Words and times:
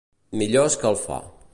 Millor 0.41 0.65
escalfar. 0.71 1.23